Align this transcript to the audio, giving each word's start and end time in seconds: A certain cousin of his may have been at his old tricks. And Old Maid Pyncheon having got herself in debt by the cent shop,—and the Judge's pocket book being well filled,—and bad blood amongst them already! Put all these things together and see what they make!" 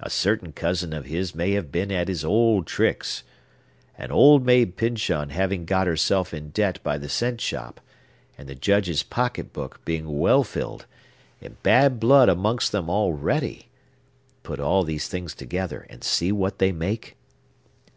A 0.00 0.10
certain 0.10 0.50
cousin 0.52 0.92
of 0.92 1.04
his 1.04 1.32
may 1.32 1.52
have 1.52 1.70
been 1.70 1.92
at 1.92 2.08
his 2.08 2.24
old 2.24 2.66
tricks. 2.66 3.22
And 3.96 4.10
Old 4.10 4.44
Maid 4.44 4.76
Pyncheon 4.76 5.28
having 5.30 5.64
got 5.64 5.86
herself 5.86 6.34
in 6.34 6.50
debt 6.50 6.82
by 6.82 6.98
the 6.98 7.08
cent 7.08 7.40
shop,—and 7.40 8.48
the 8.48 8.56
Judge's 8.56 9.04
pocket 9.04 9.52
book 9.52 9.80
being 9.84 10.18
well 10.18 10.42
filled,—and 10.42 11.62
bad 11.62 12.00
blood 12.00 12.28
amongst 12.28 12.72
them 12.72 12.90
already! 12.90 13.68
Put 14.42 14.58
all 14.58 14.82
these 14.82 15.06
things 15.06 15.36
together 15.36 15.86
and 15.88 16.02
see 16.02 16.32
what 16.32 16.58
they 16.58 16.72
make!" 16.72 17.16